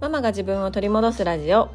[0.00, 1.70] ママが自分を取り戻すラジオ。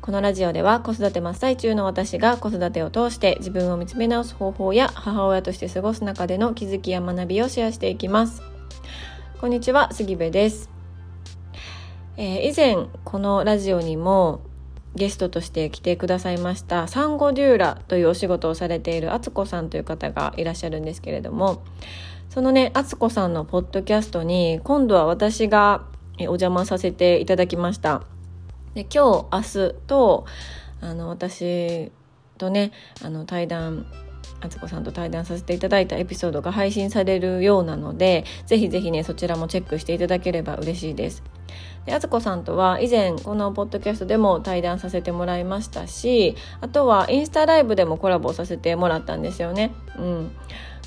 [0.00, 8.42] このラジオでは子育て真っ最中の私が子育てを通して自分を見つめ直す方法や母親として過ごす中での気づきや学びをシェアしていきます。
[9.38, 10.70] こんにちは杉部です、
[12.16, 14.40] えー、以前このラジオにも
[14.94, 21.62] ゲストとして来てくださいましたサンゴデューラというお仕事をされている敦子さんという方がいらっしゃるんですけれども
[22.30, 25.84] そのね敦子さんのポッドキャストに今度は私が
[26.20, 28.02] お邪魔させていただきました
[28.74, 30.26] で今日明日と
[30.80, 31.90] あの私
[32.38, 33.86] とねあの対談
[34.40, 41.22] 敦子さんと対談させていただいたエピソードが配信されるようなのでぜひぜひねそちらもチェックしていただければ嬉しいです。
[41.86, 49.72] で敦子さんとは以前このポッドキャストでも対談させてもらいましたしあとはインスタライブでもコラボさせてもらったんですよね。
[49.98, 50.30] うん、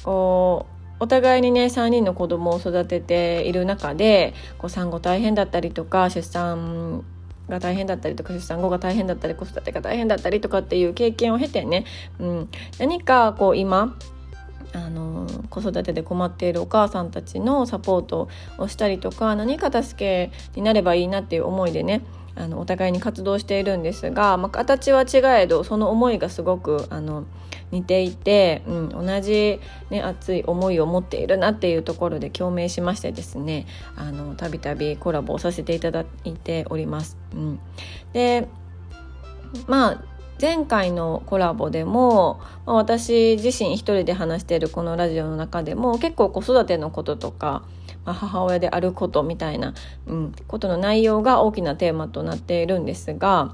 [0.03, 7.04] こうお互いにね3人の子供を育てている中でこう産後大変だったりとか出産
[7.48, 11.85] が大変だったりとか出産後が大変だったり子育てが大変だったりとかっていう経験を経てね、
[12.20, 13.98] うん、何かこう今
[14.73, 22.04] あの子育てで困っているお母さんたちのサポートをしたりとか何か助けになればいいなっていう思いでね
[22.40, 27.26] あのお互いに活動しているんですが、まあ、形は違えどその思いがすごくあの
[27.71, 29.59] 似ていて、うん、同じ、
[29.90, 37.17] ね、熱い思いを持っているなっていうところで共鳴しましてですねあのたびたびコラボをさせていただいております。
[37.34, 37.60] うん、
[38.13, 38.48] で
[39.67, 40.04] まあ
[40.41, 47.63] 前回のコラボでも、私自身一人で話しているこのラジオの中でも結構子育てのこととか、
[48.05, 49.73] 母親であることみたいな、
[50.07, 53.54] うん、ことの内容が大きなテーマとなっているんですが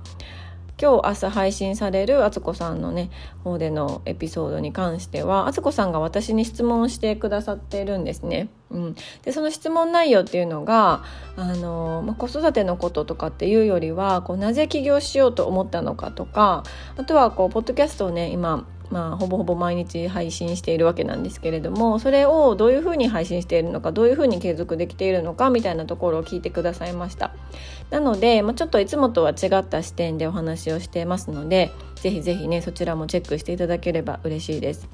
[0.82, 3.10] 今日明日配信されるあつこさんのね
[3.44, 8.50] 方でのエピソードに関してはあつこさんが私に質問してくださってるんですね。
[8.72, 11.04] うん、でその質問内容っていうのが
[11.38, 16.64] あの、まあ、子育てのこととかっていうよりはこうなぜ起業しようと思ったのかとか
[16.98, 27.32] あとはこうポッドキャストをね今まあ、ほぼほぼ毎日配信しているわけなんですけれどもそれをどういうふうに配信しているのかどういうふうに継続できているのかみたいなところを聞いてくださいました。
[27.90, 34.88] なので、まあ、ちょっといつもとは違った視点でお話をしていますのでぜひぜひねそちらもチェックしていただければ嬉しいです。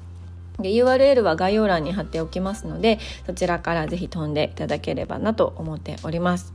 [0.58, 6.52] で URL は概要欄に貼っておきますのでそちらからぜひ飛んでいただければなと思っております。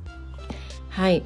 [0.89, 1.23] はい。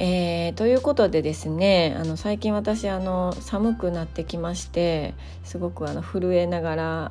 [0.00, 7.10] えー、ということでですねあの最近私あの寒くなってきましてすごくあの震えながら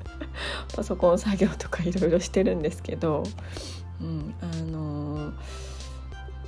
[0.74, 3.24] パソコン作業とかいろいろしてるんですけど、
[4.00, 5.32] うん、あの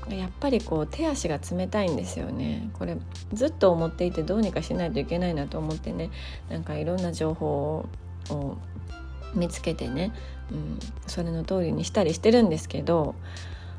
[0.09, 2.71] ー、やっぱりこう手足が冷たいんですよね。
[2.79, 2.97] これ
[3.35, 6.09] ずっと思っていてどうにかしないといけないなと思ってね
[6.49, 7.85] なんかいろんな情報
[8.31, 8.57] を
[9.35, 10.11] 見つけてね、
[10.51, 13.15] うん、それの通りにしたりしてるんですけど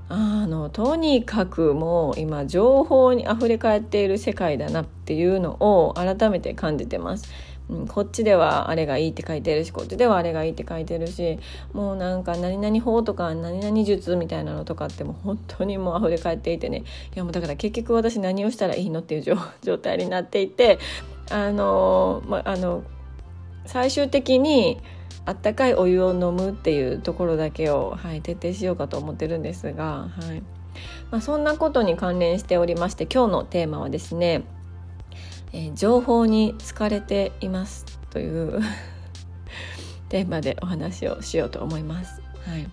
[0.10, 7.30] あのとにかくもう今情報にあふれ返っている世界だなっていうのを改めて感じてます。
[7.70, 11.38] うん、こっちではあれがいいって書いてるしこっちではあれがいいって書いてるし
[11.74, 20.80] もうなんか何々法とか何々術みたいなのとかってもう本当にもう溢れ返っていてねいやもうだから結局私何をしたらいいのっていう状 態になっていて
[21.30, 22.84] あのまあの
[23.68, 24.80] 最終的に
[25.26, 30.42] あったかいお湯を飲むっていうところだけを、はい、徹底しようかと思ってるんですが、はい
[31.12, 34.44] まあ、そんなことに関連しておりまして今日のテーマはですね、
[35.52, 38.62] えー、情報に疲れていますという
[40.10, 42.22] テーマでお話をしようと思います。
[42.46, 42.70] はい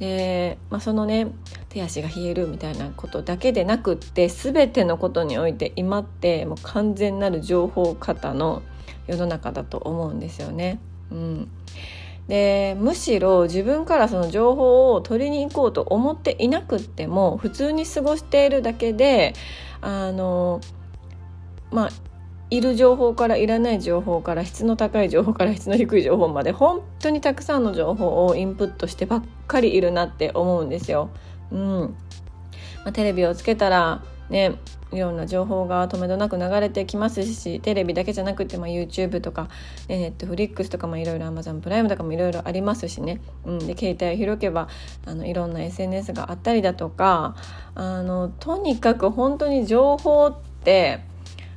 [0.00, 1.28] で、まあ、そのね
[1.68, 8.62] 手足が冷えるみたいなことだけでなくって全てのことにおいて今ってもう完全なる情報型の
[9.10, 10.78] 世の中だと思うんですよね。
[11.10, 11.50] うん、
[12.28, 19.34] でむしろ自分からその情報を取りに行こうと思っていなくっても普通に過ごしているだけで
[19.80, 20.60] あの
[21.72, 21.90] まあ
[22.50, 31.10] いる情報からいらない情報から質の高い情報から質の低い情報まで本当にたくさんの情報をインプットしてばっかりいるなって思うんですよ。
[31.52, 31.96] うん
[32.84, 34.54] まあ、テレビをつけたらね
[34.92, 39.48] いろんな情報が止めどなく流れてきますしテレビだけじゃなくて、まあ、YouTube とか、
[39.88, 44.68] ね、Netflix とかもいろいろ Amazon プライムとかもいろいろありますしね、うん、で携帯を広けば
[45.06, 47.36] あのいろんな SNS があったりだとか
[47.74, 51.00] あのとにかく本当に情報って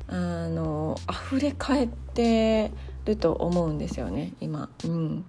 [0.08, 2.72] あの溢れ返って
[3.06, 4.70] ると思うんですよね今。
[4.86, 5.26] うん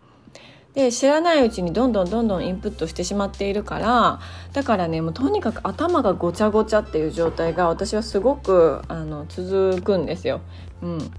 [0.74, 4.20] で知らないうちにどんどんどんどんインプットしてしまっているから
[4.52, 10.40] だからねもうとにかく頭がごちゃごちゃっていう状態が私はすごくあの続くんですよ。
[10.82, 11.10] うん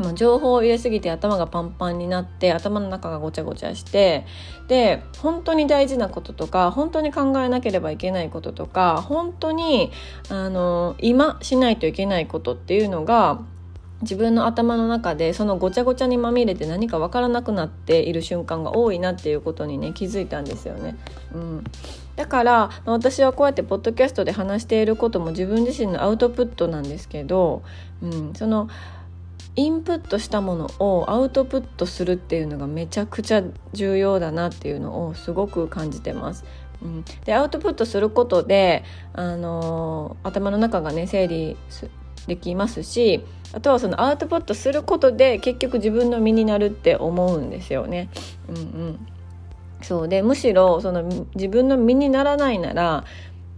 [0.00, 4.24] ま情報を入れすぎて頭がパンパンになって頭の中がごちゃごちゃして
[4.66, 9.92] で本当に大事なこととか本当に考えなければいけないこととか本当に
[10.28, 13.40] あの今しないといけないことっていうのが
[14.02, 20.96] 自分の頭の中でそのごちゃごちゃにまみれて何か分からなくなっている瞬間が多いなっていうことにね気づいたんですよね。
[21.34, 21.64] うん、
[22.16, 27.62] だから私はこうやってポッドキャストで話していることも自分自身のアウトプットなんですけど、
[28.02, 28.68] うん、その
[29.56, 33.42] インプットしたものをアウトプットするっていうのがめちゃくちゃ
[33.72, 36.44] 重要だなっていうのをすごく感じてます。
[36.82, 41.56] うん、でアウトプットすることで、あのー、頭の中がね整理
[42.26, 48.08] できますしあとはそのアウトプットすることで結局自分の身になるって思うんですよね。
[48.48, 49.06] うんうん、
[49.82, 51.02] そうでむしろその
[51.34, 53.04] 自分の身にならないなら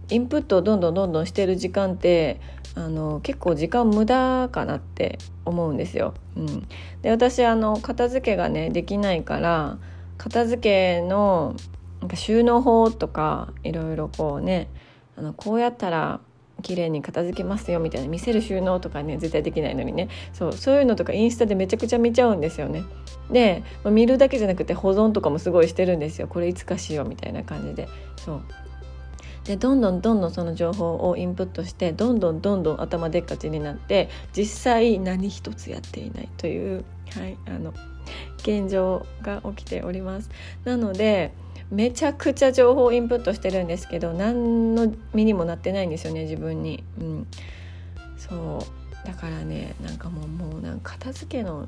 [0.09, 2.39] インプットをどんどんどんどんしてる時間って
[2.75, 6.15] あの結構時間無駄かなって思うんですよ。
[6.35, 6.67] うん、
[7.01, 9.77] で私あの片付けがねできないから
[10.17, 11.55] 片付けの
[12.01, 14.69] なんか収納法とかいろいろこうね
[15.15, 16.19] あのこうやったら
[16.63, 20.09] 綺麗に片付けますよみたいな見せる収納とかね絶対できないのにね。
[20.33, 22.83] そうそういうのとかインスタでめちゃくちゃ見ちゃうんですよね。
[23.31, 26.27] で、ま、見るだけじゃなくて保存とかもすごいしてるんですよ。
[26.27, 27.87] これいつかしようみたいな感じで。
[28.17, 28.41] そう。
[29.45, 37.73] でどんどんどんどんその情報をインプットしてどんどんどんどん頭でっかちになって実際何一つやっていないという、はい、あの
[38.43, 40.29] 現状が起きております。
[40.65, 41.31] なので
[41.71, 46.83] めちゃくちゃ情報インプットしてるんですけど何の身にもなってないんですよね自分に。
[46.99, 47.27] うん、
[48.17, 48.59] そ
[49.03, 51.67] うだからねなんかもうもうなんか片付けの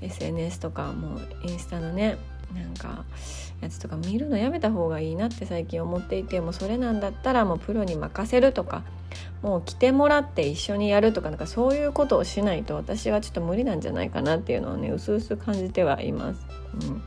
[0.00, 2.16] SNS とかもうインスタのね
[2.54, 3.04] なんか
[3.60, 8.82] やつとか見るのやめた方がいいなって最近思っていてもうそれなんだったらもうプロに任せるとか
[9.42, 16.46] もう来てもらって一緒にやるとかなんかそういうことをしないと私はちょっと無理なんじゃないかなっていうのをねうすうす感じてはいます。
[16.82, 17.02] うん。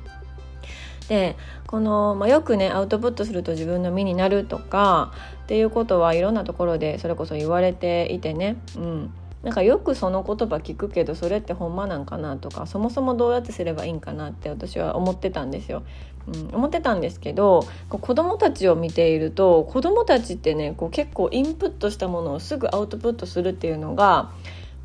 [1.08, 1.36] で
[1.68, 5.12] この、まあ、よくねアウトプットすると自分の身になるとか
[5.44, 9.14] っていうことはいろんなところでそれこそ言われていてね、うん、
[9.44, 15.84] なんかよくその言葉聞くけどそれってほんまなんかなとかそもそもどうやってすればいいんかなって私は思ってたんですよ。
[16.28, 24.32] うん、思ってたんですけど子どもたちを見ていると子どもたちってねこう結構インプットしたものをすぐアウトプットするっていうのが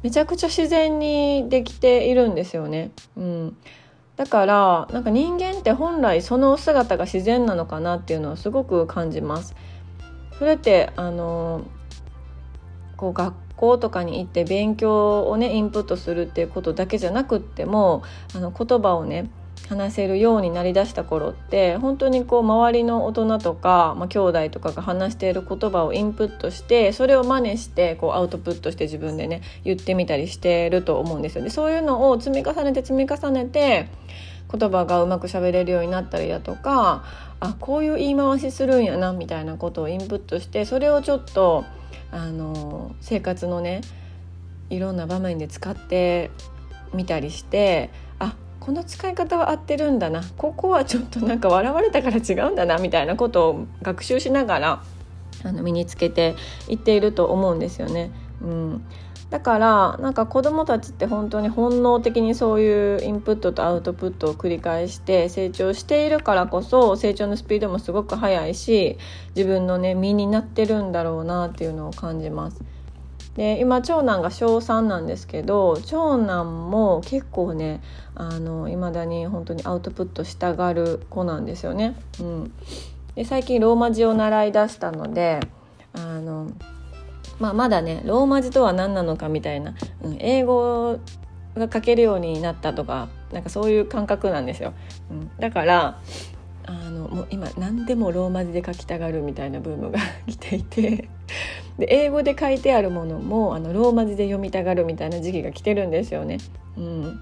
[0.02, 2.90] めちゃくちゃ自然にできているんですよね。
[3.16, 3.56] うん、
[4.16, 9.54] だからなんか人間って本来その姿が自然なのかなっていうのはすごく感じます。
[10.38, 11.62] それってあの
[12.96, 18.02] こう学校とかに行って勉強をねインプットするっていうことだけじゃなくっても
[18.34, 19.28] あの言葉をね
[19.68, 31.50] 話せるようになりだした頃って本当にこう周りの大人とか、まあ、兄弟とかが話している言葉をインプットしてそれを真似してこうアウトプットして自分でね言ってみたりしてると思うんですよね。
[31.50, 33.88] そういうのを積み重ねて積み重ねて
[34.50, 37.04] 言葉がうまく喋れるようになったりだとか
[37.40, 41.64] あこういう言い回しするんやなみたいなことをインプットしてそれをちょっと
[42.10, 43.82] あの生活のね
[44.70, 46.30] いろんな場面で使って
[46.94, 54.82] みたりしてあこの使い方は合ってるんだなここはちょっとなんか笑われたから違うんだなみたいなことを学習しながら
[55.44, 56.34] あの身につけて
[56.68, 58.10] いっていると思うんですよね。
[58.42, 58.84] うん、
[59.30, 68.96] だからなんか子どもたちって本当に本能的にそういうインプットとアウトプットを繰り返して成長しているからこそ成長のスピードもすごく速いし
[69.36, 72.62] 自分のね身になってるんだろうなっていうのを感じます。
[73.36, 77.80] で今長男が小3なんですけど長男も結構ね
[78.68, 81.94] いまだに本当にアウトプットしたがる子なんですよね。
[82.18, 82.52] うん、
[83.14, 85.38] で最近ローマ字を習い出したので
[85.92, 86.50] あの
[87.38, 90.98] まあ、まだねローマ字とは何なのかみたいな、うん、英語
[91.56, 94.72] が書けるようになったとかなんかそういう感覚なんですよ。
[95.10, 96.00] うん、だから
[96.66, 101.08] あのもう今何でもローマ字で書きたがるみたいなブームが 来ていて
[101.78, 106.38] で英語で書いてあるものもあのローマ字で読みたがるみたいな時期が来てるんですよね。
[106.76, 107.20] うん、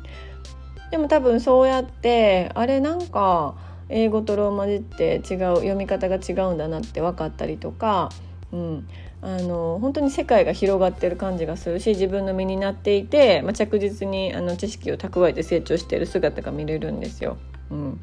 [0.90, 3.54] でも多分そうやってあれなんか
[3.88, 8.10] 英語とローマ字って違う読み方が違うんだなって分かったりとか、
[8.52, 8.88] うん、
[9.26, 17.36] あの本当に世界が広がってる感じがするし自分の身になっていて、まあ、着実にあの知識を蓄えて成長している姿が見れるんですよ。
[17.70, 18.00] うん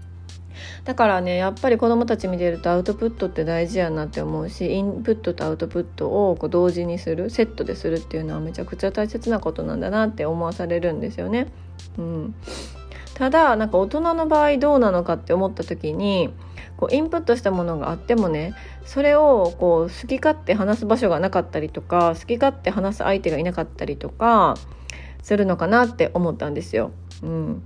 [0.83, 11.47] だからねやっぱり子どもたち見てるとアウトプットって大事やなって思うしインプットとアウトプットをこう同時にするセットでするっていうのはめちゃくちゃ大切なことなんだなって思わされるんですよね。
[11.97, 12.35] うん、
[13.15, 16.33] ただなんか大人の場合どうなのかって思った時に
[16.77, 18.55] こうインプットしたものがあってもね
[18.85, 24.55] それをこう好き勝手話す場所がなかったりとか好き勝手話す相手がいなかったりとか
[25.21, 26.91] するのかなって思ったんですよ。
[27.21, 27.63] うん、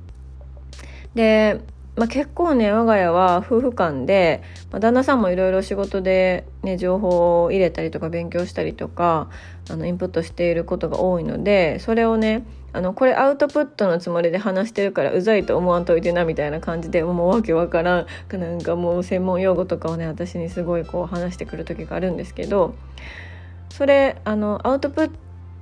[1.16, 1.62] で
[1.98, 9.30] まあ、結構ね我が家は夫婦間で、まあ、旦那さんもいろいろ仕事で、ね、情報を入れたりとか勉強したりとか
[9.68, 22.76] あのインプットしていることが多いのでそれをねあのこれアウトプットのつもりで話してるからうざいと思わんといてなみたいな感じでもうわけわからんなんかもう専門用語とかをね私にすごいこう話してくる時があるんですけど
[23.70, 25.12] それあのアウトプッ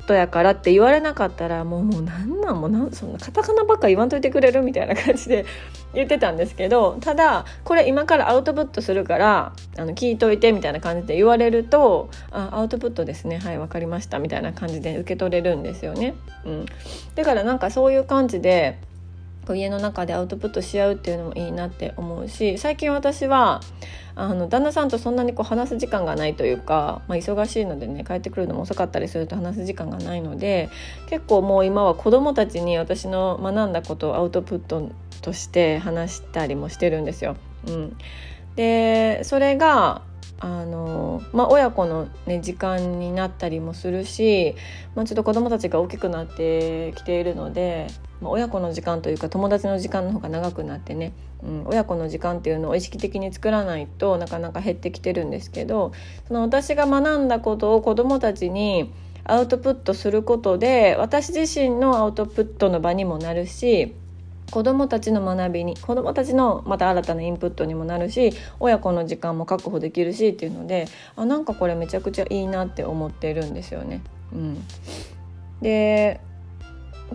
[0.06, 5.46] トやからって言われなかったらもうもうなんなんもなんそんなカタカナばっか言わんといてくれるみたいな感じで
[5.94, 16.16] 言ってたんですけどただこれ今からアウトプットするからあの聞いといてみたいな感じで言われるとあアウトプットですねはい分かりましたみたいな感じで受け取れるんですよね。
[16.46, 16.66] うん、
[17.16, 18.78] だからなんかそういう感じで
[19.46, 23.62] こう家の中でアウトプットし合うっていうのもいいなって思うし最近私は
[24.18, 30.70] あの旦那さんとそんなにこう話す時間がないというか、まあ、忙しいのでね帰ってくるのも遅かったりすると話す時間がないので
[31.10, 34.90] 結構もう今は子どもたちに私の学んだことをアウトプット
[35.22, 37.36] として話したりもしてるんですよ。
[37.68, 37.98] うん、
[38.56, 40.02] でそれが
[40.40, 44.56] あのまあ、親子の、ね、時間になったりもするし、
[44.94, 47.88] まあ、ちょっと子どもたちが大きくなってきているので、
[48.22, 55.92] まあ、親子の時間というか友達の時間の方が長くなってね、うん、親子の時間っていうのを意識的に作らないとなかなか減ってきてるんですけど
[56.28, 58.92] その私が学んだことを子どもたちに
[59.26, 63.94] アウトプットすることで私自身のアウトプットの場にもなるし
[64.52, 74.02] 子どもたちの学びに子どもたちのまた新たなインプットにもなるし親子の時間も確保できるしっていうのであなんかこれめちゃくちゃいいなって思ってるんですよね。
[74.34, 74.64] うん、
[75.62, 76.22] で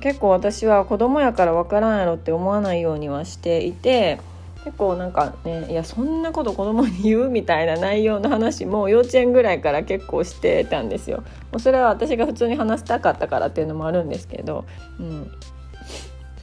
[0.01, 4.21] 結構私は子供やから分からんやろって思わないようにはしていて
[4.65, 11.19] 結構なんかねいやそんなこと子供に言うみたいな内容の話も幼稚園ぐらいから結構してたんですよ。
[11.51, 14.65] もうそれは私が普通に話したかったからっていうのもあるんですけど、
[14.99, 15.31] うん、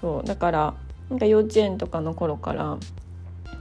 [0.02, 0.74] そうだから
[1.10, 2.78] なんか幼稚園とかの頃から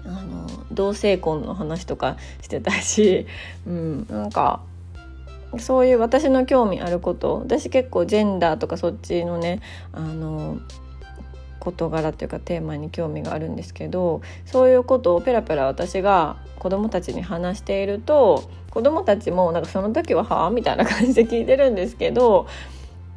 [0.05, 3.27] あの同性婚の話とかしてたし、
[3.67, 4.61] うん、なんか
[5.63, 9.61] そういう私の興味あること私結構ジェンダーとかそっちのね
[9.93, 10.59] あの
[11.61, 22.47] 事柄っていうかテーマに興味があるんですけどそういうことをペラペラ私が子どもたちに話していると子どもたちもなんかその時は「はあ?」みたいな感じで聞いてるんですけど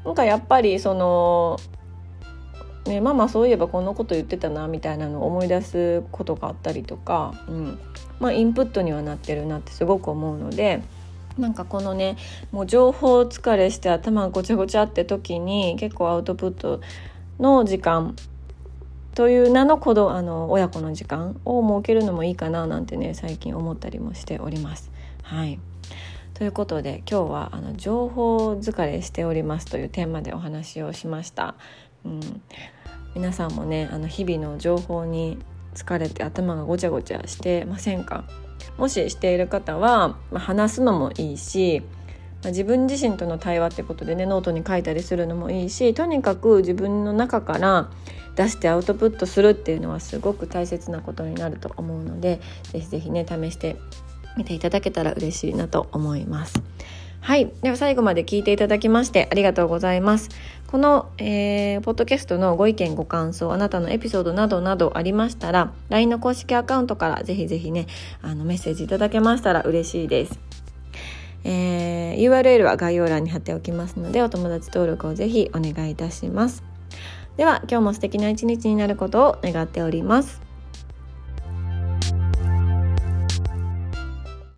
[0.04, 1.58] なんかやっぱりその
[2.86, 7.80] ね、ママそういえばこんなこと言ってたなみたいなのを思い出すことがあったりとか、うん
[8.20, 10.82] まあ、インプットにはなってるなってすごく思うので。
[11.40, 12.18] なんかこのね
[12.52, 16.82] もう情報疲れして頭がごちゃごちゃって時に結構アウトプット
[17.40, 18.16] の時間
[19.16, 24.92] という名の子どあの親子の時間を設けるのもいいかななんてね最近思ったりもしております。
[25.24, 25.60] はい
[26.36, 31.56] ということで今日はあの情報疲れしておりますというテーマでお話をしました。
[32.06, 32.22] うん、
[33.14, 35.38] 皆さんもねあの日々の情報に
[35.76, 38.24] 疲れて頭がごちゃごちゃしてませんか？
[38.80, 41.82] もししている方は、まあ、話すのもいいし、
[42.42, 47.90] まあ、自分自身との対話ってことでねノートに書いたりするのもいいしとにかく自分の中から
[48.36, 52.40] 出してアウトプットするっていうのはすごく大切なことになると思うので
[52.72, 53.76] 是非是非ね試して
[54.38, 56.62] みていただけたら嬉しいなと思います。
[57.22, 57.52] はい。
[57.62, 60.30] では最後まで聞いていただきましてありがとうございます。
[60.68, 67.88] この、えー、ポッドキャストのご意見ご感想、あなたのエピソードなどなどありましたら、LINE の公式アカウントからぜひぜひね、
[68.22, 70.40] あのメッセージいただけましたら嬉しいです。
[71.44, 76.64] えー、URL は概要欄に貼っておきますので、お友達登録をぜひお願いいたします。
[77.38, 80.49] では、今日も素敵な一日になることを願っております。